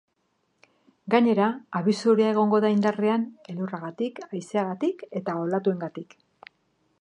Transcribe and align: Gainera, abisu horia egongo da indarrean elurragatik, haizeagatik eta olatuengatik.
Gainera, 1.15 1.49
abisu 1.79 2.09
horia 2.13 2.31
egongo 2.35 2.61
da 2.65 2.71
indarrean 2.77 3.27
elurragatik, 3.55 4.23
haizeagatik 4.29 5.05
eta 5.21 5.37
olatuengatik. 5.45 6.19